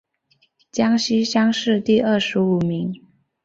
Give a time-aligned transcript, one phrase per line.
[0.71, 3.05] 江西乡试第二十五名。